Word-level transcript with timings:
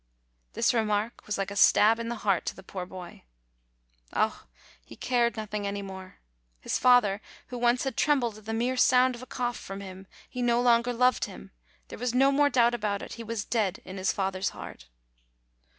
This 0.53 0.73
remark 0.73 1.27
was 1.27 1.37
like 1.37 1.51
a 1.51 1.55
stab 1.55 1.99
in 1.99 2.09
the 2.09 2.15
heart 2.25 2.47
to 2.47 2.55
the 2.55 2.63
poor 2.63 2.87
boy. 2.87 3.21
Ah! 4.11 4.47
he 4.83 4.95
cared 4.95 5.37
nothing 5.37 5.67
any 5.67 5.83
more. 5.83 6.17
His 6.59 6.79
father, 6.79 7.21
who 7.49 7.57
once 7.59 7.83
had 7.83 7.95
trembled 7.95 8.39
at 8.39 8.45
the 8.45 8.51
mere 8.55 8.77
sound 8.77 9.13
of 9.13 9.21
a 9.21 9.27
cough 9.27 9.57
from 9.57 9.79
him! 9.79 10.07
He 10.27 10.41
no 10.41 10.59
longer 10.59 10.91
loved 10.91 11.25
him; 11.25 11.51
there 11.89 11.99
was 11.99 12.15
no 12.15 12.31
more 12.31 12.49
doubt 12.49 12.73
about 12.73 13.03
it; 13.03 13.13
he 13.13 13.23
was 13.23 13.45
dead 13.45 13.79
in 13.85 13.97
his 13.97 14.11
father's 14.11 14.49
heart. 14.49 14.87